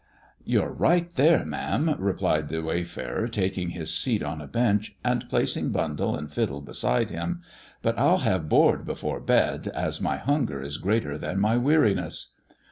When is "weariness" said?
11.55-12.33